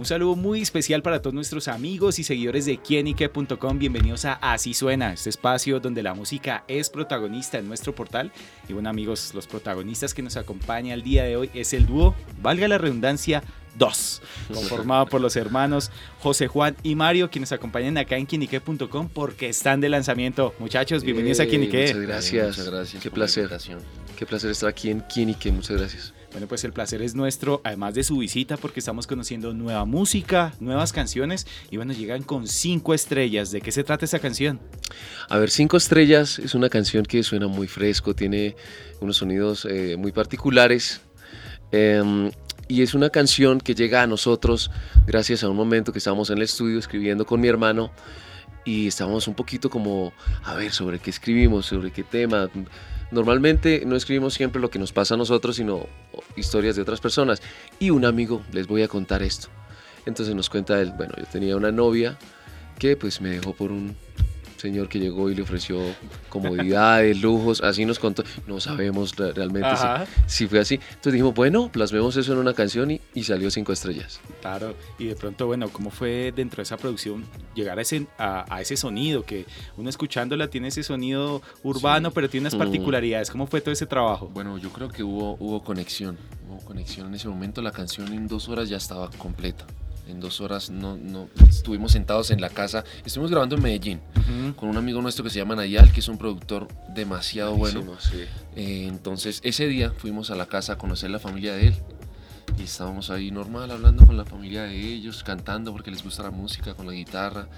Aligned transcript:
Un 0.00 0.06
saludo 0.06 0.34
muy 0.34 0.62
especial 0.62 1.02
para 1.02 1.20
todos 1.20 1.34
nuestros 1.34 1.68
amigos 1.68 2.18
y 2.18 2.24
seguidores 2.24 2.64
de 2.64 2.78
quienique.com. 2.78 3.78
Bienvenidos 3.78 4.24
a 4.24 4.32
Así 4.32 4.72
Suena, 4.72 5.12
este 5.12 5.28
espacio 5.28 5.78
donde 5.78 6.02
la 6.02 6.14
música 6.14 6.64
es 6.68 6.88
protagonista 6.88 7.58
en 7.58 7.68
nuestro 7.68 7.94
portal. 7.94 8.32
Y 8.66 8.72
bueno 8.72 8.88
amigos, 8.88 9.34
los 9.34 9.46
protagonistas 9.46 10.14
que 10.14 10.22
nos 10.22 10.38
acompañan 10.38 10.94
el 10.94 11.02
día 11.02 11.24
de 11.24 11.36
hoy 11.36 11.50
es 11.52 11.74
el 11.74 11.84
dúo, 11.84 12.14
valga 12.40 12.66
la 12.66 12.78
redundancia, 12.78 13.42
2, 13.76 14.22
conformado 14.54 15.04
por 15.04 15.20
los 15.20 15.36
hermanos 15.36 15.90
José 16.20 16.46
Juan 16.46 16.76
y 16.82 16.94
Mario, 16.94 17.30
quienes 17.30 17.52
acompañan 17.52 17.98
acá 17.98 18.16
en 18.16 18.24
quienique.com 18.24 19.10
porque 19.12 19.50
están 19.50 19.82
de 19.82 19.90
lanzamiento. 19.90 20.54
Muchachos, 20.58 21.04
bienvenidos 21.04 21.40
a 21.40 21.46
Quienique. 21.46 21.88
Muchas 21.88 22.00
gracias. 22.00 22.48
muchas 22.56 22.70
gracias. 22.70 23.02
Qué 23.02 23.10
placer. 23.10 23.50
Qué 24.20 24.26
placer 24.26 24.50
estar 24.50 24.68
aquí 24.68 24.90
en 24.90 25.00
Quienique. 25.00 25.50
Muchas 25.50 25.78
gracias. 25.78 26.12
Bueno, 26.32 26.46
pues 26.46 26.62
el 26.64 26.74
placer 26.74 27.00
es 27.00 27.14
nuestro, 27.14 27.62
además 27.64 27.94
de 27.94 28.04
su 28.04 28.18
visita, 28.18 28.58
porque 28.58 28.80
estamos 28.80 29.06
conociendo 29.06 29.54
nueva 29.54 29.86
música, 29.86 30.52
nuevas 30.60 30.92
canciones, 30.92 31.46
y 31.70 31.78
bueno, 31.78 31.94
llegan 31.94 32.22
con 32.22 32.46
cinco 32.46 32.92
estrellas. 32.92 33.50
¿De 33.50 33.62
qué 33.62 33.72
se 33.72 33.82
trata 33.82 34.04
esa 34.04 34.18
canción? 34.18 34.60
A 35.30 35.38
ver, 35.38 35.48
cinco 35.48 35.78
estrellas 35.78 36.38
es 36.38 36.54
una 36.54 36.68
canción 36.68 37.06
que 37.06 37.22
suena 37.22 37.48
muy 37.48 37.66
fresco, 37.66 38.14
tiene 38.14 38.56
unos 39.00 39.16
sonidos 39.16 39.64
eh, 39.64 39.96
muy 39.96 40.12
particulares. 40.12 41.00
Em, 41.72 42.30
y 42.68 42.82
es 42.82 42.92
una 42.92 43.08
canción 43.08 43.58
que 43.58 43.74
llega 43.74 44.02
a 44.02 44.06
nosotros 44.06 44.70
gracias 45.06 45.44
a 45.44 45.48
un 45.48 45.56
momento 45.56 45.92
que 45.92 45.98
estábamos 45.98 46.28
en 46.28 46.36
el 46.36 46.42
estudio 46.42 46.78
escribiendo 46.78 47.24
con 47.24 47.40
mi 47.40 47.48
hermano 47.48 47.90
y 48.66 48.86
estábamos 48.86 49.28
un 49.28 49.34
poquito 49.34 49.70
como, 49.70 50.12
a 50.44 50.54
ver, 50.56 50.72
sobre 50.72 50.98
qué 50.98 51.08
escribimos, 51.08 51.64
sobre 51.64 51.90
qué 51.90 52.02
tema 52.02 52.50
Normalmente 53.10 53.82
no 53.86 53.96
escribimos 53.96 54.34
siempre 54.34 54.60
lo 54.60 54.70
que 54.70 54.78
nos 54.78 54.92
pasa 54.92 55.14
a 55.14 55.16
nosotros, 55.16 55.56
sino 55.56 55.86
historias 56.36 56.76
de 56.76 56.82
otras 56.82 57.00
personas. 57.00 57.42
Y 57.78 57.90
un 57.90 58.04
amigo, 58.04 58.42
les 58.52 58.66
voy 58.66 58.82
a 58.82 58.88
contar 58.88 59.22
esto. 59.22 59.48
Entonces 60.06 60.34
nos 60.34 60.48
cuenta 60.48 60.80
él, 60.80 60.92
bueno, 60.96 61.14
yo 61.16 61.24
tenía 61.26 61.56
una 61.56 61.72
novia 61.72 62.16
que 62.78 62.96
pues 62.96 63.20
me 63.20 63.30
dejó 63.30 63.52
por 63.52 63.70
un 63.72 63.96
señor 64.60 64.88
que 64.88 64.98
llegó 64.98 65.30
y 65.30 65.34
le 65.34 65.42
ofreció 65.42 65.80
comodidades, 66.28 67.20
lujos, 67.22 67.62
así 67.62 67.84
nos 67.84 67.98
contó. 67.98 68.22
No 68.46 68.60
sabemos 68.60 69.16
realmente 69.16 69.68
si, 70.26 70.46
fue 70.46 70.60
así. 70.60 70.74
Entonces 70.74 71.12
dijimos, 71.14 71.34
bueno, 71.34 71.70
plasmemos 71.72 72.16
eso 72.16 72.32
en 72.32 72.38
una 72.38 72.54
canción 72.54 72.90
y, 72.90 73.00
y, 73.14 73.24
salió 73.24 73.50
cinco 73.50 73.72
estrellas. 73.72 74.20
Claro, 74.40 74.74
y 74.98 75.06
de 75.06 75.16
pronto, 75.16 75.46
bueno, 75.46 75.68
¿cómo 75.70 75.90
fue 75.90 76.32
dentro 76.34 76.56
de 76.58 76.62
esa 76.64 76.76
producción 76.76 77.24
llegar 77.54 77.78
a 77.78 77.82
ese, 77.82 78.06
a, 78.18 78.60
ese 78.60 78.76
sonido? 78.76 79.24
Que 79.24 79.46
uno 79.76 79.88
escuchándola 79.88 80.48
tiene 80.48 80.68
ese 80.68 80.82
sonido 80.82 81.42
urbano, 81.62 82.10
pero 82.10 82.28
tiene 82.28 82.42
unas 82.42 82.56
particularidades. 82.56 83.30
¿Cómo 83.30 83.46
fue 83.46 83.60
todo 83.60 83.72
ese 83.72 83.86
trabajo? 83.86 84.28
Bueno, 84.32 84.58
yo 84.58 84.70
creo 84.70 84.88
que 84.88 85.02
hubo, 85.02 85.36
hubo 85.40 85.62
conexión. 85.62 86.18
Hubo 86.48 86.58
conexión 86.58 87.08
en 87.08 87.14
ese 87.14 87.28
momento. 87.28 87.62
La 87.62 87.72
canción 87.72 88.12
en 88.12 88.28
dos 88.28 88.48
horas 88.48 88.68
ya 88.68 88.76
estaba 88.76 89.10
completa 89.18 89.66
en 90.10 90.20
dos 90.20 90.40
horas 90.40 90.70
no, 90.70 90.96
no, 90.96 91.28
estuvimos 91.48 91.92
sentados 91.92 92.30
en 92.30 92.40
la 92.40 92.50
casa. 92.50 92.84
Estuvimos 93.04 93.30
grabando 93.30 93.56
en 93.56 93.62
Medellín 93.62 94.00
con 94.56 94.68
un 94.68 94.76
amigo 94.76 95.00
nuestro 95.02 95.24
que 95.24 95.30
se 95.30 95.38
llama 95.38 95.56
Nayal, 95.56 95.92
que 95.92 96.00
es 96.00 96.08
un 96.08 96.18
productor 96.18 96.68
demasiado 96.94 97.54
bueno. 97.56 97.84
Eh, 98.56 98.86
entonces 98.88 99.40
ese 99.44 99.66
día 99.66 99.92
fuimos 99.96 100.30
a 100.30 100.34
la 100.34 100.46
casa 100.46 100.74
a 100.74 100.78
conocer 100.78 101.10
la 101.10 101.18
familia 101.18 101.54
de 101.54 101.68
él. 101.68 101.74
Y 102.58 102.64
estábamos 102.64 103.10
ahí 103.10 103.30
normal 103.30 103.70
hablando 103.70 104.04
con 104.04 104.16
la 104.16 104.24
familia 104.24 104.64
de 104.64 104.76
ellos, 104.76 105.22
cantando 105.22 105.72
porque 105.72 105.90
les 105.90 106.02
gusta 106.02 106.22
la 106.22 106.30
música, 106.30 106.74
con 106.74 106.86
la 106.86 106.92
guitarra. 106.92 107.48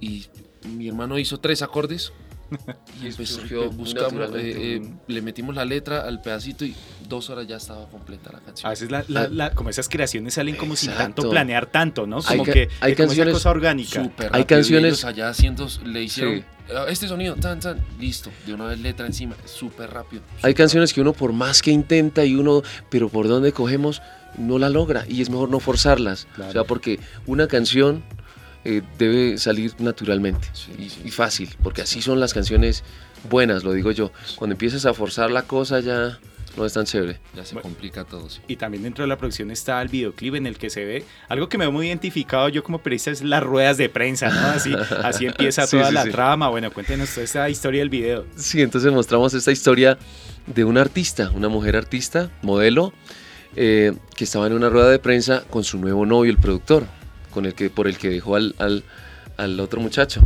Y 0.00 0.26
mi 0.68 0.88
hermano 0.88 1.18
hizo 1.18 1.38
tres 1.38 1.62
acordes 1.62 2.12
y 3.02 3.10
pues 3.12 3.28
surgió, 3.28 3.70
buscamos, 3.70 4.30
eh, 4.34 4.76
eh, 4.76 4.82
le 5.06 5.22
metimos 5.22 5.54
la 5.54 5.64
letra 5.64 6.02
al 6.02 6.20
pedacito 6.20 6.64
y 6.64 6.74
dos 7.08 7.30
horas 7.30 7.46
ya 7.46 7.56
estaba 7.56 7.88
completa 7.88 8.30
la 8.32 8.40
canción. 8.40 8.66
A 8.66 8.70
veces 8.70 8.90
la, 8.90 9.50
como 9.54 9.70
esas 9.70 9.88
creaciones 9.88 10.34
salen 10.34 10.56
como 10.56 10.76
sin 10.76 10.92
tanto 10.92 11.28
planear 11.28 11.66
tanto, 11.66 12.06
¿no? 12.06 12.22
Como 12.22 12.44
que 12.44 12.68
hay 12.80 12.94
canciones 12.94 13.34
cosa 13.34 13.50
orgánica. 13.50 14.10
hay 14.30 14.44
canciones 14.44 15.04
allá 15.04 15.28
haciendo, 15.28 15.68
le 15.84 16.02
hicieron 16.02 16.44
ah, 16.74 16.86
este 16.88 17.08
sonido, 17.08 17.34
tan, 17.36 17.60
tan, 17.60 17.80
listo, 17.98 18.30
de 18.46 18.54
una 18.54 18.66
vez 18.66 18.80
letra 18.80 19.06
encima, 19.06 19.36
súper 19.44 19.90
rápido. 19.90 20.22
hay 20.42 20.54
canciones 20.54 20.92
que 20.92 21.00
uno 21.00 21.12
por 21.12 21.32
más 21.32 21.62
que 21.62 21.70
intenta 21.70 22.24
y 22.24 22.34
uno, 22.34 22.62
pero 22.90 23.08
por 23.08 23.28
dónde 23.28 23.52
cogemos, 23.52 24.02
no 24.38 24.58
la 24.58 24.68
logra 24.68 25.04
y 25.08 25.20
es 25.20 25.30
mejor 25.30 25.50
no 25.50 25.60
forzarlas. 25.60 26.26
O 26.38 26.52
sea, 26.52 26.64
porque 26.64 26.98
una 27.26 27.48
canción 27.48 28.02
eh, 28.64 28.82
debe 28.96 29.38
salir 29.38 29.74
naturalmente 29.80 30.48
y, 30.78 31.10
fácil, 31.10 31.50
porque 31.62 31.82
así 31.82 32.00
son 32.00 32.20
las 32.20 32.32
canciones 32.32 32.84
buenas, 33.28 33.64
lo 33.64 33.72
digo 33.72 33.90
yo. 33.90 34.12
Cuando 34.36 34.54
empiezas 34.54 34.86
a 34.86 34.94
forzar 34.94 35.30
la 35.30 35.42
cosa 35.42 35.80
ya 35.80 36.18
no 36.56 36.64
es 36.64 36.72
tan 36.72 36.84
chévere. 36.84 37.18
Ya 37.34 37.44
se 37.44 37.56
complica 37.56 38.04
todo. 38.04 38.28
Y 38.46 38.56
también 38.56 38.84
dentro 38.84 39.02
de 39.02 39.08
la 39.08 39.16
producción 39.16 39.50
está 39.50 39.82
el 39.82 39.88
videoclip 39.88 40.36
en 40.36 40.46
el 40.46 40.58
que 40.58 40.70
se 40.70 40.84
ve 40.84 41.04
algo 41.28 41.48
que 41.48 41.58
me 41.58 41.64
veo 41.64 41.72
muy 41.72 41.88
identificado 41.88 42.48
yo 42.50 42.62
como 42.62 42.78
periodista 42.78 43.10
es 43.10 43.22
las 43.22 43.42
ruedas 43.42 43.78
de 43.78 43.88
prensa, 43.88 44.28
¿no? 44.28 44.48
Así, 44.48 44.72
así 45.02 45.26
empieza 45.26 45.66
toda 45.66 45.90
la 45.90 46.04
trama. 46.04 46.48
Bueno, 46.48 46.70
cuéntenos 46.70 47.10
toda 47.10 47.24
esta 47.24 47.50
historia 47.50 47.80
del 47.80 47.90
video. 47.90 48.26
Sí, 48.36 48.62
entonces 48.62 48.92
mostramos 48.92 49.34
esta 49.34 49.50
historia 49.50 49.98
de 50.46 50.64
una 50.64 50.82
artista, 50.82 51.30
una 51.30 51.48
mujer 51.48 51.74
artista, 51.74 52.30
modelo, 52.42 52.92
eh, 53.56 53.92
que 54.14 54.24
estaba 54.24 54.46
en 54.46 54.52
una 54.52 54.68
rueda 54.68 54.88
de 54.88 54.98
prensa 54.98 55.42
con 55.50 55.64
su 55.64 55.78
nuevo 55.78 56.06
novio, 56.06 56.30
el 56.30 56.38
productor 56.38 56.86
con 57.32 57.46
el 57.46 57.54
que, 57.54 57.68
por 57.70 57.88
el 57.88 57.98
que 57.98 58.08
dejó 58.10 58.36
al, 58.36 58.54
al, 58.58 58.84
al 59.36 59.58
otro 59.58 59.80
muchacho. 59.80 60.22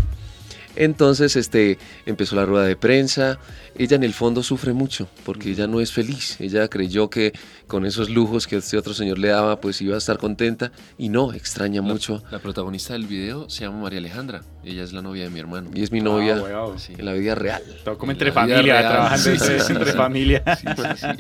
Entonces 0.76 1.36
este, 1.36 1.78
empezó 2.04 2.36
la 2.36 2.44
rueda 2.44 2.66
de 2.66 2.76
prensa. 2.76 3.38
Ella 3.78 3.96
en 3.96 4.04
el 4.04 4.14
fondo 4.14 4.42
sufre 4.42 4.72
mucho 4.72 5.08
porque 5.24 5.50
ella 5.50 5.66
no 5.66 5.80
es 5.80 5.92
feliz. 5.92 6.40
Ella 6.40 6.68
creyó 6.68 7.10
que 7.10 7.32
con 7.66 7.84
esos 7.84 8.10
lujos 8.10 8.46
que 8.46 8.56
este 8.56 8.76
otro 8.76 8.94
señor 8.94 9.18
le 9.18 9.28
daba, 9.28 9.60
pues 9.60 9.80
iba 9.82 9.94
a 9.94 9.98
estar 9.98 10.18
contenta 10.18 10.72
y 10.98 11.08
no, 11.08 11.32
extraña 11.32 11.82
mucho. 11.82 12.22
La 12.30 12.38
protagonista 12.38 12.92
del 12.92 13.06
video 13.06 13.50
se 13.50 13.64
llama 13.64 13.82
María 13.82 13.98
Alejandra. 13.98 14.42
Ella 14.64 14.82
es 14.82 14.92
la 14.92 15.02
novia 15.02 15.24
de 15.24 15.30
mi 15.30 15.40
hermano. 15.40 15.70
Y 15.74 15.82
es 15.82 15.92
mi 15.92 16.00
novia 16.00 16.42
en 16.88 17.04
la 17.04 17.12
vida 17.12 17.34
real. 17.34 17.62
Todo 17.84 17.98
como 17.98 18.12
entre 18.12 18.32
familia, 18.32 18.80
trabajando 18.80 19.30
entre 19.30 19.92
familia. 19.92 20.42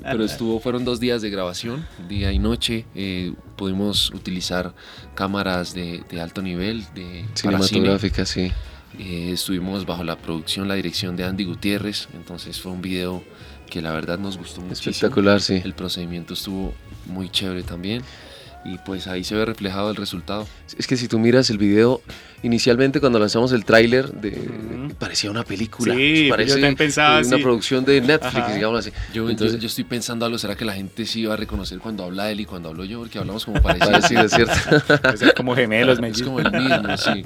Pero 0.02 0.24
estuvo, 0.24 0.60
fueron 0.60 0.84
dos 0.84 1.00
días 1.00 1.22
de 1.22 1.30
grabación, 1.30 1.86
día 2.08 2.32
y 2.32 2.38
noche. 2.38 2.86
Eh, 2.94 3.32
pudimos 3.56 4.10
utilizar 4.10 4.74
cámaras 5.14 5.74
de, 5.74 6.02
de 6.10 6.20
alto 6.20 6.42
nivel, 6.42 6.84
de 6.94 7.24
cinematográficas, 7.34 8.28
sí. 8.28 8.52
Eh, 8.98 9.30
estuvimos 9.32 9.84
bajo 9.84 10.04
la 10.04 10.16
producción, 10.16 10.68
la 10.68 10.74
dirección 10.74 11.16
de 11.16 11.24
Andy 11.24 11.44
Gutiérrez, 11.44 12.08
entonces 12.14 12.60
fue 12.60 12.72
un 12.72 12.80
video 12.80 13.22
que 13.68 13.82
la 13.82 13.92
verdad 13.92 14.18
nos 14.18 14.38
gustó 14.38 14.60
mucho. 14.60 14.72
Espectacular, 14.74 15.40
sí. 15.40 15.60
El 15.64 15.74
procedimiento 15.74 16.34
estuvo 16.34 16.72
muy 17.06 17.28
chévere 17.28 17.62
también 17.62 18.02
y 18.66 18.78
pues 18.78 19.06
ahí 19.06 19.22
se 19.22 19.34
ve 19.34 19.44
reflejado 19.44 19.90
el 19.90 19.96
resultado. 19.96 20.46
Es 20.76 20.86
que 20.86 20.96
si 20.96 21.06
tú 21.08 21.18
miras 21.18 21.50
el 21.50 21.58
video, 21.58 22.00
inicialmente 22.42 23.00
cuando 23.00 23.18
lanzamos 23.18 23.52
el 23.52 23.64
tráiler, 23.64 24.10
parecía 24.98 25.30
una 25.30 25.44
película. 25.44 25.94
Sí, 25.94 26.26
parecía 26.28 26.70
yo 26.70 26.76
pensaba 26.76 27.20
una 27.20 27.38
producción 27.38 27.84
de 27.84 28.00
Netflix, 28.00 28.54
digamos 28.54 28.80
así. 28.80 28.92
Yo, 29.12 29.28
Entonces, 29.30 29.60
yo, 29.60 29.66
estoy 29.68 29.84
pensando 29.84 30.26
algo, 30.26 30.38
¿será 30.38 30.56
que 30.56 30.64
la 30.64 30.72
gente 30.72 31.06
sí 31.06 31.20
iba 31.20 31.34
a 31.34 31.36
reconocer 31.36 31.78
cuando 31.78 32.04
habla 32.04 32.30
él 32.30 32.40
y 32.40 32.44
cuando 32.44 32.70
hablo 32.70 32.84
yo? 32.84 32.98
Porque 32.98 33.18
hablamos 33.18 33.44
como 33.44 33.62
parecido. 33.62 34.22
es 34.22 34.32
cierto. 34.32 34.54
es 35.26 35.32
como 35.34 35.54
gemelos, 35.54 35.98
Es 36.02 36.22
como 36.22 36.40
el 36.40 36.50
mismo, 36.50 36.96
sí. 36.96 37.22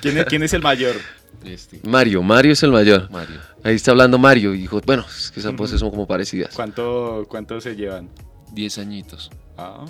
¿Quién 0.28 0.42
es, 0.42 0.52
el 0.54 0.62
mayor? 0.62 0.96
Este. 1.44 1.80
Mario, 1.84 2.22
Mario 2.22 2.52
es 2.52 2.62
el 2.62 2.70
mayor. 2.70 3.10
Mario. 3.10 3.38
Ahí 3.62 3.74
está 3.74 3.90
hablando 3.90 4.18
Mario 4.18 4.54
y 4.54 4.58
dijo, 4.58 4.80
bueno, 4.86 5.04
es 5.08 5.30
que 5.30 5.40
esas 5.40 5.54
voces 5.54 5.80
son 5.80 5.90
como 5.90 6.06
parecidas. 6.06 6.54
¿Cuánto, 6.54 7.26
¿Cuánto 7.28 7.60
se 7.60 7.76
llevan? 7.76 8.08
Diez 8.52 8.78
añitos. 8.78 9.30
Ah, 9.56 9.84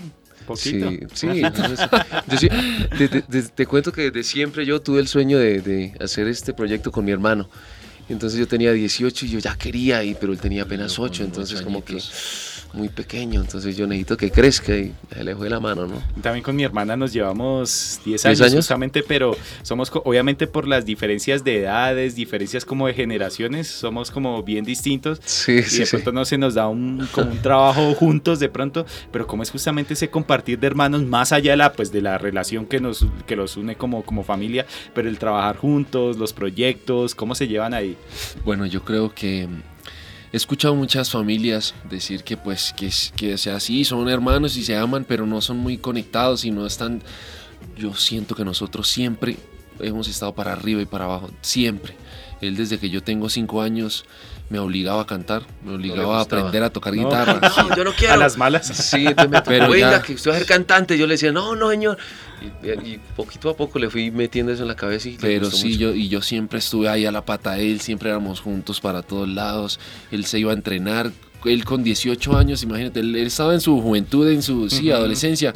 Sí, 0.57 1.01
sí. 1.15 2.49
te, 3.55 3.67
cuento 3.67 3.93
que 3.93 4.11
desde 4.11 4.23
siempre 4.23 4.67
yo 4.67 4.81
tuve 4.81 5.01
el 5.01 5.09
sueño 5.09 5.39
de, 5.39 5.95
hacer 6.01 6.29
este 6.29 6.53
proyecto 6.53 6.93
con 6.93 7.05
mi 7.05 7.13
hermano. 7.13 7.49
Entonces 8.09 8.39
yo 8.39 8.47
tenía 8.47 8.73
18 8.73 9.25
y 9.25 9.29
yo 9.31 9.39
ya 9.39 9.57
quería 9.57 10.05
ir, 10.05 10.17
pero 10.21 10.33
él 10.33 10.39
tenía 10.39 10.65
apenas 10.65 10.99
8, 10.99 11.25
entonces 11.25 11.63
como 11.63 11.83
que 11.83 11.99
muy 12.75 12.89
pequeño, 12.89 13.41
entonces 13.41 13.77
yo 13.77 13.87
necesito 13.87 14.17
que 14.17 14.31
crezca 14.31 14.77
y 14.77 14.93
le 15.23 15.35
de 15.35 15.51
la 15.51 15.61
mano, 15.61 15.87
¿no? 15.87 16.03
También 16.21 16.43
con 16.43 16.57
mi 16.57 16.65
hermana 16.65 16.97
nos 16.97 17.13
llevamos 17.13 18.01
10 18.05 18.27
años, 18.27 18.41
años, 18.41 18.55
justamente, 18.55 19.03
pero 19.03 19.37
somos 19.63 19.91
obviamente 20.05 20.47
por 20.47 20.67
las 20.67 20.85
diferencias 20.85 21.45
de 21.45 21.61
edades, 21.61 22.15
diferencias 22.15 22.65
como 22.65 22.87
de 22.87 22.95
generaciones, 22.95 23.69
somos 23.69 24.11
como 24.11 24.43
bien 24.43 24.65
distintos. 24.65 25.21
Sí, 25.25 25.53
y 25.53 25.63
sí, 25.63 25.79
de 25.81 25.87
pronto 25.87 26.13
no 26.13 26.25
se 26.25 26.37
nos 26.37 26.55
da 26.55 26.69
un, 26.69 27.09
como 27.13 27.31
un 27.31 27.39
trabajo 27.39 27.95
juntos 27.99 28.41
de 28.41 28.49
pronto, 28.49 28.85
pero 29.13 29.27
como 29.27 29.43
es 29.43 29.51
justamente 29.51 29.95
ese 29.95 30.11
compartir 30.11 30.59
de 30.59 30.67
hermanos 30.67 31.03
más 31.03 31.33
allá 31.33 31.53
de 31.53 31.57
la, 31.57 31.73
pues, 31.73 31.93
de 31.93 32.03
la 32.03 32.19
relación 32.19 32.67
que, 32.67 32.81
nos, 32.81 33.07
que 33.27 33.37
los 33.37 33.57
une 33.57 33.77
como, 33.77 34.05
como 34.05 34.25
familia, 34.25 34.67
pero 34.95 35.09
el 35.09 35.19
trabajar 35.19 35.57
juntos, 35.57 36.17
los 36.19 36.33
proyectos, 36.33 37.15
¿cómo 37.15 37.35
se 37.35 37.47
llevan 37.47 37.75
ahí? 37.75 37.97
Bueno, 38.45 38.67
yo 38.67 38.83
creo 38.83 39.15
que 39.15 39.49
he 40.35 40.37
escuchado 40.37 40.75
muchas 40.75 41.13
familias 41.13 41.77
decir 41.89 42.25
que 42.25 42.37
pues 42.37 42.75
que, 42.77 43.39
sea 43.39 43.55
así, 43.55 43.85
son 43.85 44.09
hermanos 44.09 44.57
y 44.57 44.65
se 44.65 44.75
aman, 44.75 45.05
pero 45.07 45.27
no 45.27 45.41
son 45.41 45.59
muy 45.59 45.79
conectados 45.79 46.45
y 46.45 46.51
no 46.51 46.67
están... 46.67 47.03
Yo 47.77 47.95
siento 47.95 48.35
que 48.35 48.45
nosotros 48.45 48.89
siempre 48.89 49.37
hemos 49.79 50.09
estado 50.09 50.35
para 50.35 50.53
arriba 50.53 50.83
y 50.83 50.87
para 50.87 51.05
abajo, 51.05 51.31
siempre. 51.41 51.95
Él 52.47 52.57
desde 52.57 52.79
que 52.79 52.91
yo 52.91 53.03
tengo 53.03 53.29
cinco 53.29 53.63
años 53.63 54.05
me 54.51 54.59
obligaba 54.59 55.03
a 55.03 55.07
cantar, 55.07 55.43
me 55.65 55.75
obligaba 55.75 56.19
a 56.19 56.23
aprender 56.23 56.63
a 56.63 56.71
tocar 56.71 56.95
guitarra. 56.95 57.41
No, 57.65 57.77
yo 57.77 57.85
no 57.85 57.93
quiero. 57.93 58.15
A 58.15 58.17
las 58.17 58.37
malas. 58.37 58.67
Sí, 58.67 59.07
entonces 59.07 59.31
me 59.31 59.43
pero 59.47 59.71
venga, 59.71 60.03
que 60.03 60.15
usted 60.15 60.31
va 60.31 60.35
a 60.37 60.39
ser 60.39 60.47
cantante. 60.47 60.99
Yo 60.99 61.07
le 61.07 61.15
decía, 61.15 61.33
no, 61.33 61.57
no, 61.57 61.71
señor. 61.71 61.99
Y, 62.63 62.99
poquito 63.17 63.49
a 63.49 63.57
poco 63.57 63.79
le 63.79 63.89
fui 63.89 64.11
metiendo 64.11 64.53
eso 64.53 64.63
en 64.63 64.69
la 64.69 64.77
cabeza. 64.77 65.09
Y 65.09 65.17
pero 65.19 65.51
sí, 65.51 65.79
yo, 65.79 65.95
y 65.95 66.09
yo 66.09 66.21
siempre 66.21 66.59
estuve 66.59 66.89
ahí 66.89 67.07
a 67.07 67.13
la 67.13 67.25
pata 67.25 67.53
de 67.53 67.71
él, 67.71 67.81
siempre 67.81 68.11
éramos 68.11 68.41
juntos 68.41 68.81
para 68.81 69.03
todos 69.03 69.29
lados. 69.29 69.81
Él 70.11 70.27
se 70.27 70.39
iba 70.39 70.51
a 70.51 70.55
entrenar, 70.55 71.11
él 71.45 71.65
con 71.65 71.83
18 71.83 72.37
años, 72.37 72.63
imagínate, 72.63 73.01
él, 73.01 73.17
estaba 73.17 73.55
en 73.55 73.61
su 73.61 73.81
juventud, 73.81 74.29
en 74.29 74.43
su 74.43 74.69
sí, 74.69 74.91
adolescencia 74.91 75.53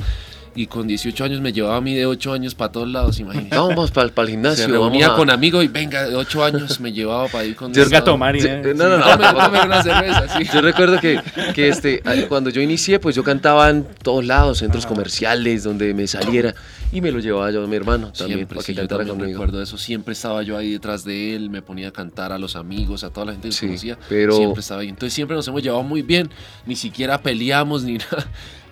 y 0.55 0.67
con 0.67 0.87
18 0.87 1.25
años 1.25 1.41
me 1.41 1.53
llevaba 1.53 1.77
a 1.77 1.81
mí 1.81 1.95
de 1.95 2.07
8 2.07 2.33
años 2.33 2.55
para 2.55 2.73
todos 2.73 2.89
lados, 2.89 3.21
imagínate. 3.21 3.57
Vamos 3.57 3.91
para 3.91 4.09
el 4.09 4.29
gimnasio. 4.29 4.65
Se 4.65 4.71
reunía 4.71 5.15
con 5.15 5.31
amigos 5.31 5.65
y 5.65 5.69
venga, 5.69 6.09
de 6.09 6.15
8 6.15 6.45
años 6.45 6.81
me 6.81 6.93
llevaba 6.93 7.29
para 7.29 7.45
ir 7.45 7.57
con... 7.57 7.73
Yo 7.73 7.89
tomar 8.03 8.37
y... 8.37 8.41
¿eh? 8.41 8.75
No, 8.75 8.89
no, 8.89 8.99
no. 8.99 9.07
Dame, 9.07 9.63
una 9.63 9.83
cerveza, 9.83 10.39
sí. 10.39 10.45
Yo 10.53 10.61
recuerdo 10.61 10.99
que, 11.01 11.21
que 11.55 11.69
este, 11.69 12.03
cuando 12.29 12.51
yo 12.51 12.61
inicié, 12.61 12.99
pues 12.99 13.15
yo 13.17 13.23
cantaba 13.23 13.71
en 13.71 13.85
todos 14.03 14.25
lados, 14.25 14.59
centros 14.59 14.87
comerciales, 14.87 15.65
donde 15.65 15.95
me 15.95 16.07
saliera. 16.07 16.55
Y 16.91 17.01
me 17.01 17.13
lo 17.13 17.19
llevaba 17.19 17.51
yo 17.51 17.63
a 17.63 17.67
mi 17.67 17.77
hermano 17.77 18.13
también, 18.13 18.39
siempre, 18.39 18.57
para 18.57 18.67
que 18.67 18.75
cantara 18.75 19.05
conmigo. 19.05 19.29
recuerdo 19.29 19.63
eso, 19.63 19.77
siempre 19.77 20.15
estaba 20.15 20.43
yo 20.43 20.57
ahí 20.57 20.73
detrás 20.73 21.05
de 21.05 21.37
él, 21.37 21.51
me 21.51 21.61
ponía 21.61 21.89
a 21.89 21.91
cantar 21.93 22.33
a 22.33 22.39
los 22.39 22.57
amigos, 22.57 23.05
a 23.05 23.11
toda 23.11 23.27
la 23.27 23.33
gente 23.33 23.51
que 23.51 23.67
conocía. 23.67 23.99
Pero... 24.09 24.37
Siempre 24.37 24.61
estaba 24.61 24.81
ahí. 24.81 24.89
Entonces 24.89 25.13
siempre 25.13 25.37
nos 25.37 25.47
hemos 25.49 25.63
llevado 25.63 25.83
muy 25.83 26.01
bien, 26.01 26.31
ni 26.65 26.77
siquiera 26.77 27.21
peleamos 27.21 27.83
ni 27.83 27.99
nada 27.99 28.27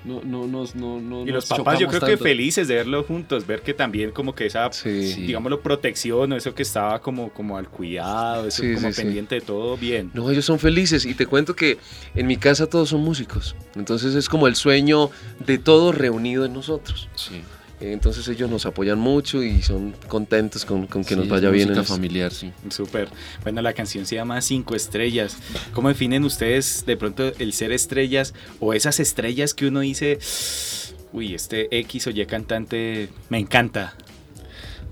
no, 0.07 0.47
no, 0.47 0.65
no, 0.75 1.01
no, 1.01 1.23
y 1.27 1.31
los 1.31 1.47
papás 1.47 1.79
yo 1.79 1.89
creo 1.89 2.01
que 2.01 2.17
felices 2.17 2.69
de 2.69 2.77
verlo 2.77 3.03
juntos, 3.03 3.47
ver 3.47 3.63
que 3.63 3.75
también 3.75 4.13
como 4.13 4.35
que 4.35 4.47
esa, 4.47 4.71
digámoslo, 4.85 5.61
protección 5.61 6.33
o 6.33 6.37
eso 6.37 6.55
que 6.55 6.63
estaba 6.63 7.01
como, 7.01 7.31
como 7.31 7.57
al 7.57 7.69
cuidado, 7.69 8.47
eso 8.47 8.63
como 8.75 8.93
pendiente 8.93 9.37
de 9.37 9.41
todo, 9.41 9.77
bien. 9.77 10.11
No, 10.15 10.31
ellos 10.31 10.45
son 10.45 10.59
felices 10.59 11.05
y 11.05 11.15
te 11.15 11.27
cuento 11.27 11.55
que 11.55 11.79
en 12.15 12.27
mi 12.27 12.37
casa 12.37 12.67
todos 12.67 12.91
son 12.91 13.01
músicos, 13.01 13.57
entonces 13.75 14.15
es 14.15 14.29
como 14.29 14.47
el 14.47 14.57
sueño 14.57 15.11
de 15.45 15.59
todos 15.59 15.95
reunido 15.95 16.45
en 16.45 16.53
nosotros. 16.53 17.09
Sí. 17.15 17.43
Entonces 17.81 18.27
ellos 18.29 18.49
nos 18.49 18.65
apoyan 18.65 18.99
mucho 18.99 19.43
y 19.43 19.63
son 19.63 19.95
contentos 20.09 20.65
con, 20.65 20.87
con 20.87 21.05
que 21.05 21.15
nos 21.15 21.29
vaya 21.29 21.51
bien. 21.51 21.77
en 21.77 21.85
familiar, 21.85 22.33
sí. 22.33 22.53
Súper. 22.71 23.09
Bueno, 23.43 23.61
la 23.61 23.73
canción 23.75 24.07
se 24.07 24.15
llama 24.15 24.41
Cinco 24.41 24.75
Estrellas. 24.75 25.37
¿Cómo 25.73 25.89
definen 25.89 26.25
ustedes 26.25 26.85
de 26.87 26.97
pronto 26.97 27.33
el 27.39 27.53
ser 27.53 27.73
estrellas 27.73 28.33
o 28.61 28.73
esas 28.73 28.99
estrellas 28.99 29.53
que 29.53 29.67
uno 29.67 29.81
dice, 29.81 30.19
uy, 31.13 31.35
este 31.35 31.69
X 31.81 32.07
o 32.07 32.11
Y 32.11 32.25
cantante 32.27 33.11
me 33.29 33.39
encanta? 33.39 33.95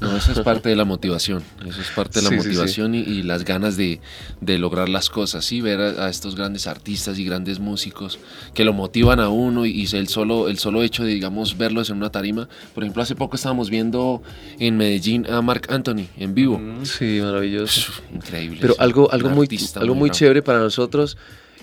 No, 0.01 0.17
eso 0.17 0.33
es 0.33 0.41
parte 0.45 0.69
de 0.69 0.77
la 0.77 0.85
motivación, 0.85 1.43
eso 1.67 1.81
es 1.81 1.91
parte 1.91 2.21
de 2.21 2.31
la 2.31 2.37
motivación 2.37 2.95
Y, 2.95 3.23
las 3.23 3.45
ganas 3.45 3.77
de, 3.77 4.01
lograr 4.41 4.89
las 4.89 5.11
cosas, 5.11 5.45
¿sí? 5.45 5.61
ver 5.61 5.81
a, 5.81 6.09
estos 6.09 6.35
grandes 6.35 6.67
artistas 6.67 7.19
y 7.19 7.25
grandes 7.25 7.61
músicos 7.61 8.19
que 8.55 8.65
lo 8.65 8.73
motivan 8.73 9.21
a 9.21 9.29
uno 9.29 9.67
y, 9.67 9.87
el, 9.93 10.09
solo, 10.09 10.49
el 10.49 10.59
solo 10.59 10.83
hecho 10.83 11.05
de, 11.05 11.13
digamos, 11.15 11.57
verlos 11.57 11.91
en 11.91 11.97
una 11.97 12.11
tarima. 12.11 12.49
Por 12.75 12.85
ejemplo, 12.85 13.03
hace 13.03 13.15
poco 13.15 13.37
estábamos 13.37 13.71
viendo 13.71 14.23
en 14.59 14.77
Medellín 14.77 15.31
a 15.31 15.41
Mark 15.43 15.67
Anthony 15.71 16.07
en 16.17 16.35
vivo. 16.35 16.59
Mm. 16.59 16.85
Sí, 16.85 17.21
maravilloso. 17.23 17.93
Increíble. 18.15 18.59
Pero 18.61 18.75
algo, 18.79 19.11
algo, 19.13 19.31
muy, 19.31 19.49
algo 19.77 19.95
muy 19.95 20.11
chévere 20.11 20.43
para 20.43 20.59
nosotros 20.59 21.17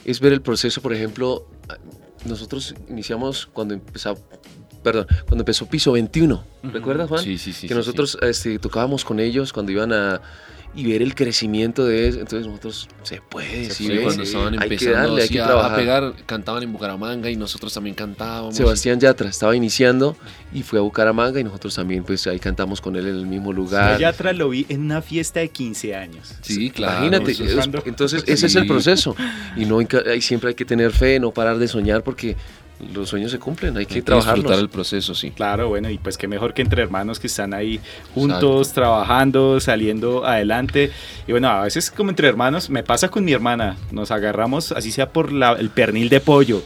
es 0.06 0.19
ver 0.19 0.34
el 0.34 0.42
proceso, 0.42 0.81
por 0.81 0.94
ejemplo, 0.94 1.48
nosotros 2.25 2.75
iniciamos 2.89 3.48
cuando 3.51 3.74
empezamos 3.74 4.22
perdón, 4.83 5.07
cuando 5.28 5.42
empezó 5.42 5.66
Piso 5.66 5.92
21, 5.92 6.44
¿recuerdas 6.63 7.10
Juan? 7.10 7.24
Sí, 7.24 7.38
sí, 7.38 7.54
sí. 7.54 7.68
Que 7.68 7.75
nosotros 7.75 8.18
Este, 8.22 8.60
tocábamos 8.60 9.06
con 9.06 9.19
ellos 9.19 9.54
cuando 9.54 9.72
iban 9.72 9.94
a, 9.94 10.22
y 10.74 10.86
ver 10.86 11.01
el 11.01 11.16
crecimiento 11.16 11.86
de 11.86 12.07
eso. 12.07 12.19
Entonces 12.19 12.48
nosotros, 12.48 12.88
se 13.04 13.22
puede, 13.22 13.69
sí, 13.69 13.89
cuando 14.01 14.24
estaban 14.24 14.54
hay 14.54 14.63
empezando 14.63 14.78
que 14.78 14.92
darle, 14.92 15.22
hay 15.24 15.30
que 15.30 15.36
trabajar. 15.36 15.72
a 15.72 15.75
pegar, 15.75 16.13
cantaban 16.25 16.63
en 16.63 16.72
Bucaramanga 16.72 17.30
y 17.30 17.36
nosotros 17.36 17.74
también 17.74 17.95
cantábamos. 17.95 18.56
Sebastián 18.56 19.00
Yatra 19.00 19.30
estaba 19.30 19.56
iniciando 19.56 20.16
y 20.54 20.63
fue 20.63 20.80
a 20.80 20.81
Bucaramanga 20.81 21.39
y 21.39 21.44
nosotros 21.44 21.75
también 21.75 22.04
pues 22.04 22.25
ahí 22.27 22.39
cantamos 22.39 22.80
con 22.80 22.95
él 22.95 23.07
en 23.07 23.16
el 23.16 23.25
mismo 23.25 23.51
lugar. 23.51 23.98
Sí, 23.98 24.01
Yatra 24.01 24.34
lo 24.34 24.50
vi 24.50 24.66
en 24.69 24.81
una 24.81 25.01
fiesta 25.01 25.42
de 25.42 25.50
15 25.50 25.95
años. 25.95 26.36
Sí, 26.42 26.72
claro. 26.72 27.06
Imagínate, 27.06 27.36
entonces 27.86 28.24
ese 28.27 28.48
es 28.48 28.56
el 28.56 28.68
proceso 28.68 29.16
y 29.57 29.66
no 29.66 29.80
siempre 30.19 30.50
hay 30.50 30.56
que 30.56 30.66
tener 30.66 30.92
fe, 30.92 31.19
no 31.19 31.31
parar 31.31 31.57
de 31.57 31.68
soñar 31.68 32.04
porque 32.04 32.38
los 32.94 33.10
sueños 33.10 33.31
se 33.31 33.39
cumplen, 33.39 33.78
hay 33.78 33.86
que 33.86 34.01
trabajar. 34.01 34.36
Disfrutar 34.36 34.60
el 34.60 34.69
proceso, 34.69 35.13
sí. 35.16 35.31
Claro, 35.31 35.69
bueno, 35.69 35.89
y 35.89 35.98
pues 35.98 36.18
qué 36.18 36.28
mejor 36.28 36.54
que 36.54 36.62
entre 36.62 36.81
hermanos 36.81 37.19
que 37.19 37.28
están 37.28 37.54
ahí 37.54 37.80
juntos, 38.13 38.74
trabajando, 38.74 39.60
saliendo 39.60 40.25
adelante. 40.25 40.92
Y 41.28 41.31
bueno, 41.31 41.50
a 41.50 41.63
veces 41.63 41.92
como 41.92 42.10
entre 42.10 42.28
hermanos, 42.28 42.69
me 42.69 42.83
pasa 42.83 43.10
con 43.10 43.25
mi 43.25 43.33
hermana, 43.33 43.78
nos 43.92 44.12
agarramos, 44.12 44.72
así 44.72 44.92
sea 44.92 45.10
por 45.10 45.31
la, 45.31 45.54
el 45.54 45.69
pernil 45.69 46.10
de 46.10 46.19
pollo 46.19 46.63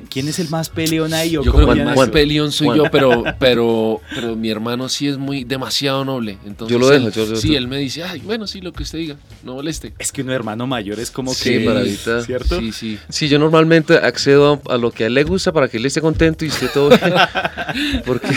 ¿Quién, 0.00 0.28
es 0.28 0.38
el 0.38 0.48
más 0.48 0.70
peleón 0.70 1.12
ahí? 1.12 1.30
yo 1.30 1.42
creo 1.42 1.66
que 1.72 1.80
el 1.80 1.84
más 1.84 2.08
peleón 2.08 2.52
soy 2.52 2.76
yo, 2.76 2.84
pero, 2.90 3.24
pero, 3.38 4.00
pero 4.14 4.36
mi 4.36 4.50
hermano 4.50 4.88
sí 4.88 5.08
es 5.08 5.18
muy 5.18 5.44
demasiado 5.44 6.04
noble. 6.04 6.38
Entonces 6.46 6.72
yo 6.72 6.78
lo 6.78 6.88
dejo. 6.88 7.10
yo, 7.10 7.36
sí, 7.36 7.54
él 7.54 7.68
me 7.68 7.78
dice, 7.78 8.02
ay, 8.02 8.20
bueno, 8.20 8.46
sí, 8.46 8.60
lo 8.60 8.72
que 8.72 8.82
usted 8.82 8.98
diga, 8.98 9.16
no 9.44 9.54
moleste. 9.54 9.92
Es 9.98 10.12
que 10.12 10.22
un 10.22 10.30
hermano 10.30 10.66
mayor 10.66 10.98
es 11.00 11.10
como 11.10 11.34
sí, 11.34 11.50
que... 11.50 11.96
¿Cierto? 12.24 12.58
Sí, 12.58 12.72
sí. 12.72 12.98
Sí, 13.08 13.28
yo 13.28 13.38
normalmente 13.38 13.94
accedo 13.94 14.62
a, 14.68 14.76
lo 14.76 14.90
que 14.90 15.04
a 15.04 15.06
él 15.08 15.14
le 15.14 15.24
gusta 15.24 15.52
para 15.52 15.68
que 15.68 15.76
él 15.76 15.86
esté 15.86 16.00
contento 16.00 16.44
y 16.44 16.48
esté 16.48 16.68
todo 16.68 16.88
bien. 16.88 17.00
Porque 18.06 18.28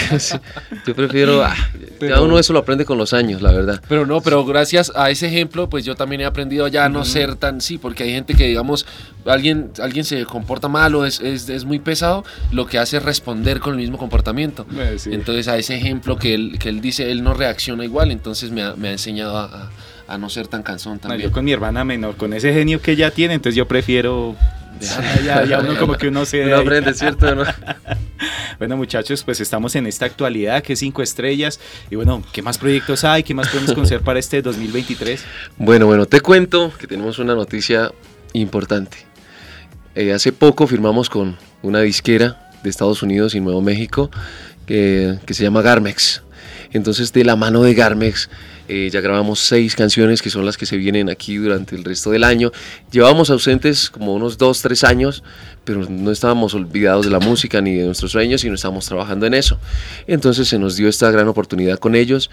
yo 0.85 0.95
prefiero... 0.95 1.43
Ah, 1.43 1.55
cada 1.99 2.21
uno 2.21 2.37
eso 2.37 2.51
lo 2.53 2.59
aprende 2.59 2.85
con 2.85 2.97
los 2.97 3.13
años, 3.13 3.41
la 3.41 3.51
verdad. 3.51 3.81
Pero 3.87 4.05
no, 4.05 4.21
pero 4.21 4.43
gracias 4.45 4.91
a 4.95 5.09
ese 5.09 5.27
ejemplo, 5.27 5.69
pues 5.69 5.85
yo 5.85 5.95
también 5.95 6.21
he 6.21 6.25
aprendido 6.25 6.67
ya 6.67 6.85
a 6.85 6.89
no 6.89 7.05
ser 7.05 7.35
tan... 7.35 7.61
Sí, 7.61 7.77
porque 7.77 8.03
hay 8.03 8.11
gente 8.11 8.33
que, 8.35 8.47
digamos, 8.47 8.85
alguien, 9.25 9.71
alguien 9.81 10.05
se 10.05 10.25
comporta 10.25 10.67
mal 10.67 10.95
o 10.95 11.05
es 11.05 11.19
es, 11.19 11.65
muy 11.65 11.79
pesado, 11.79 12.23
lo 12.51 12.65
que 12.65 12.77
hace 12.77 12.97
es 12.97 13.03
responder 13.03 13.59
con 13.59 13.73
el 13.73 13.79
mismo 13.79 13.97
comportamiento. 13.97 14.65
Eh, 14.77 14.97
entonces 15.07 15.47
a 15.47 15.57
ese 15.57 15.75
ejemplo 15.75 16.17
que 16.17 16.33
él, 16.33 16.57
que 16.59 16.69
él 16.69 16.81
dice, 16.81 17.11
él 17.11 17.23
no 17.23 17.33
reacciona 17.33 17.83
igual, 17.83 18.11
entonces 18.11 18.51
me 18.51 18.61
ha, 18.61 18.75
me 18.75 18.89
ha 18.89 18.91
enseñado 18.91 19.37
a, 19.37 19.71
a, 20.07 20.17
no 20.17 20.29
ser 20.29 20.47
tan 20.47 20.63
cansón 20.63 20.99
también. 20.99 21.29
yo 21.29 21.31
con 21.31 21.45
mi 21.45 21.51
hermana 21.51 21.83
menor, 21.83 22.15
con 22.15 22.33
ese 22.33 22.53
genio 22.53 22.81
que 22.81 22.91
ella 22.91 23.11
tiene, 23.11 23.33
entonces 23.35 23.55
yo 23.55 23.67
prefiero... 23.67 24.35
Ya, 25.25 25.45
ya, 25.49 25.59
uno 25.59 25.79
como 25.79 25.95
que 25.95 26.09
uno 26.09 26.25
se... 26.25 26.45
No 26.45 26.57
aprende, 26.57 26.93
¿cierto? 26.93 27.25
bueno, 28.59 28.75
muchachos, 28.75 29.23
pues 29.23 29.39
estamos 29.39 29.73
en 29.75 29.87
esta 29.87 30.05
actualidad 30.05 30.61
que 30.61 30.73
es 30.73 30.79
cinco 30.79 31.01
estrellas. 31.01 31.61
Y 31.89 31.95
bueno, 31.95 32.21
¿qué 32.33 32.41
más 32.41 32.57
proyectos 32.57 33.05
hay? 33.05 33.23
¿Qué 33.23 33.33
más 33.33 33.47
podemos 33.47 33.73
conocer 33.73 34.01
para 34.01 34.19
este 34.19 34.41
2023? 34.41 35.23
Bueno, 35.57 35.85
bueno, 35.85 36.05
te 36.05 36.19
cuento 36.19 36.73
que 36.77 36.87
tenemos 36.87 37.19
una 37.19 37.35
noticia 37.35 37.89
importante. 38.33 39.14
Eh, 39.95 40.11
hace 40.11 40.33
poco 40.33 40.67
firmamos 40.67 41.09
con 41.09 41.37
una 41.63 41.79
disquera 41.79 42.51
de 42.63 42.69
Estados 42.69 43.01
Unidos 43.01 43.33
y 43.33 43.39
Nuevo 43.39 43.61
México 43.61 44.11
que, 44.65 45.17
se 45.29 45.43
llama 45.43 45.61
Garmex. 45.61 46.21
Entonces 46.73 47.13
de 47.13 47.23
la 47.23 47.37
mano 47.37 47.63
de 47.63 47.73
Garmex 47.73 48.29
eh, 48.67 48.89
ya 48.91 49.01
grabamos 49.01 49.39
seis 49.39 49.75
canciones 49.75 50.21
que 50.21 50.29
son 50.29 50.45
las 50.45 50.57
que 50.57 50.65
se 50.65 50.77
vienen 50.77 51.09
aquí 51.09 51.35
durante 51.35 51.75
el 51.75 51.83
resto 51.83 52.11
del 52.11 52.23
año. 52.23 52.51
Llevábamos 52.91 53.29
ausentes 53.29 53.89
como 53.89 54.13
unos 54.13 54.37
dos, 54.37 54.61
tres 54.61 54.83
años, 54.83 55.23
pero 55.63 55.87
no 55.89 56.11
estábamos 56.11 56.53
olvidados 56.53 57.05
de 57.05 57.11
la 57.11 57.19
música 57.19 57.61
ni 57.61 57.75
de 57.75 57.85
nuestros 57.85 58.11
sueños 58.11 58.43
y 58.43 58.49
no 58.49 58.55
estábamos 58.55 58.85
trabajando 58.85 59.25
en 59.25 59.33
eso. 59.33 59.59
Entonces 60.07 60.47
se 60.47 60.57
nos 60.57 60.75
dio 60.75 60.87
esta 60.87 61.11
gran 61.11 61.27
oportunidad 61.27 61.79
con 61.79 61.95
ellos 61.95 62.29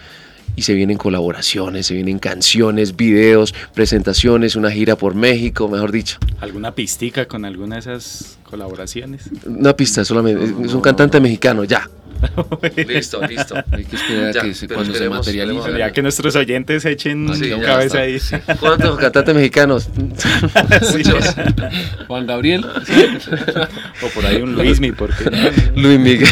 y 0.56 0.62
se 0.62 0.74
vienen 0.74 0.98
colaboraciones, 0.98 1.86
se 1.86 1.94
vienen 1.94 2.18
canciones, 2.18 2.96
videos, 2.96 3.54
presentaciones, 3.74 4.56
una 4.56 4.70
gira 4.70 4.96
por 4.96 5.14
México, 5.14 5.68
mejor 5.68 5.92
dicho. 5.92 6.18
¿Alguna 6.40 6.74
pistica 6.74 7.26
con 7.26 7.44
alguna 7.44 7.76
de 7.76 7.80
esas 7.80 8.38
colaboraciones? 8.44 9.30
Una 9.46 9.74
pista 9.74 10.04
solamente, 10.04 10.44
es 10.44 10.74
un 10.74 10.80
cantante 10.80 11.20
mexicano, 11.20 11.64
ya. 11.64 11.88
listo, 12.86 13.20
listo. 13.26 13.54
Hay 13.70 13.84
que 13.84 13.96
esperar 13.96 14.28
a 14.28 14.42
que 14.42 14.68
cuando 14.68 14.94
se 14.94 15.08
materialice. 15.08 15.78
Ya 15.78 15.90
que 15.92 16.02
nuestros 16.02 16.36
oyentes 16.36 16.84
echen 16.84 17.28
cabeza 17.62 18.00
ahí. 18.00 18.18
¿Cuántos 18.60 18.98
cantantes 18.98 19.34
mexicanos? 19.34 19.88
Muchos. 20.92 21.34
Juan 22.06 22.26
Gabriel. 22.26 22.64
o 24.02 24.06
por 24.08 24.26
ahí 24.26 24.42
un 24.42 24.54
Luismi, 24.54 24.92
porque 24.92 25.24
Luis 25.74 25.98
Miguel. 25.98 26.28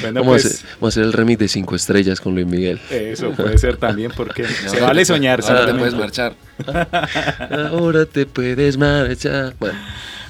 Bueno, 0.00 0.20
vamos, 0.20 0.40
a 0.40 0.42
pues- 0.42 0.46
hacer, 0.46 0.66
vamos, 0.80 0.82
a 0.82 0.88
hacer, 0.88 1.04
el 1.04 1.12
remix 1.12 1.38
de 1.38 1.48
cinco 1.48 1.76
estrellas 1.76 2.20
con 2.20 2.34
Luis 2.34 2.46
Miguel. 2.46 2.80
Eso 2.90 3.30
puede 3.32 3.58
ser 3.58 3.76
también, 3.76 4.12
porque 4.16 4.44
se 4.66 4.80
vale 4.80 5.04
soñar. 5.04 5.40
Ahora 5.42 5.66
te 5.66 5.74
puedes 5.74 5.94
marchar. 5.94 6.34
Ahora 7.70 8.06
te 8.06 8.26
puedes 8.26 8.76
marchar. 8.76 9.54
Bueno. 9.58 9.78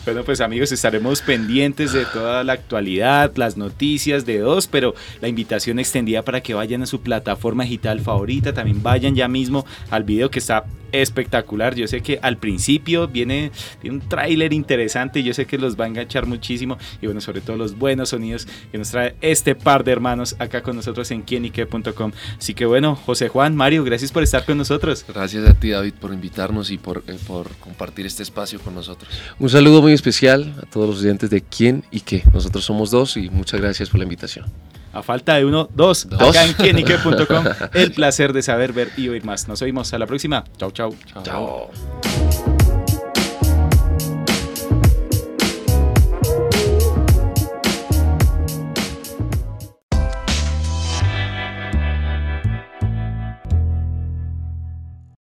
Bueno, 0.08 0.24
pues 0.24 0.40
amigos, 0.40 0.72
estaremos 0.72 1.20
pendientes 1.20 1.92
de 1.92 2.06
toda 2.06 2.42
la 2.42 2.54
actualidad, 2.54 3.30
las 3.36 3.58
noticias 3.58 4.24
de 4.24 4.38
dos, 4.38 4.66
pero 4.66 4.94
la 5.20 5.28
invitación 5.28 5.78
extendida 5.78 6.22
para 6.22 6.40
que 6.40 6.54
vayan 6.54 6.82
a 6.82 6.86
su 6.86 7.02
plataforma 7.02 7.64
digital 7.64 8.00
favorita, 8.00 8.54
también 8.54 8.82
vayan 8.82 9.14
ya 9.14 9.28
mismo 9.28 9.66
al 9.90 10.04
video 10.04 10.30
que 10.30 10.38
está 10.38 10.64
espectacular. 10.92 11.74
Yo 11.74 11.86
sé 11.86 12.00
que 12.00 12.18
al 12.22 12.38
principio 12.38 13.08
viene, 13.08 13.50
un 13.84 14.00
tráiler 14.00 14.52
interesante 14.52 15.22
yo 15.22 15.34
sé 15.34 15.46
que 15.46 15.58
los 15.58 15.78
va 15.78 15.84
a 15.84 15.88
enganchar 15.88 16.26
muchísimo. 16.26 16.78
Y 17.00 17.06
bueno, 17.06 17.20
sobre 17.20 17.40
todo 17.40 17.56
los 17.56 17.76
buenos 17.78 18.10
sonidos 18.10 18.46
que 18.70 18.78
nos 18.78 18.90
trae 18.90 19.16
este 19.20 19.54
par 19.54 19.84
de 19.84 19.92
hermanos 19.92 20.36
acá 20.38 20.62
con 20.62 20.76
nosotros 20.76 21.10
en 21.10 21.22
quienique.com. 21.22 22.12
Así 22.38 22.54
que 22.54 22.66
bueno, 22.66 22.96
José 22.96 23.28
Juan, 23.28 23.56
Mario, 23.56 23.84
gracias 23.84 24.12
por 24.12 24.22
estar 24.22 24.44
con 24.44 24.58
nosotros. 24.58 25.04
Gracias 25.06 25.46
a 25.46 25.54
ti, 25.54 25.70
David, 25.70 25.94
por 26.00 26.12
invitarnos 26.12 26.70
y 26.70 26.78
por, 26.78 27.04
eh, 27.06 27.16
por 27.26 27.50
compartir 27.56 28.06
este 28.06 28.22
espacio 28.22 28.60
con 28.60 28.74
nosotros. 28.74 29.10
Un 29.38 29.50
saludo 29.50 29.82
muy 29.82 29.92
especial 29.92 30.54
a 30.62 30.66
todos 30.66 30.88
los 30.88 31.00
oyentes 31.00 31.30
de 31.30 31.42
quién 31.42 31.84
y 31.90 32.00
qué. 32.00 32.22
Nosotros 32.32 32.64
somos 32.64 32.90
dos 32.90 33.16
y 33.16 33.30
muchas 33.30 33.60
gracias 33.60 33.90
por 33.90 33.98
la 33.98 34.04
invitación. 34.04 34.46
A 34.92 35.02
falta 35.02 35.36
de 35.36 35.44
uno, 35.44 35.68
dos, 35.74 36.08
¿Dos? 36.08 36.20
acá 36.22 36.44
en 36.44 36.52
quienique.com. 36.54 37.44
El 37.74 37.92
placer 37.92 38.32
de 38.32 38.42
saber, 38.42 38.72
ver 38.72 38.90
y 38.96 39.08
oír 39.08 39.24
más. 39.24 39.48
Nos 39.48 39.62
oímos 39.62 39.92
a 39.92 39.98
la 39.98 40.06
próxima. 40.06 40.44
Chau, 40.56 40.70
chau. 40.70 40.94
Chao. 41.22 41.70